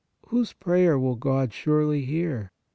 Whose 0.29 0.51
prayer 0.53 0.97
will 0.97 1.13
God 1.15 1.53
surely 1.53 2.05
hear? 2.05 2.51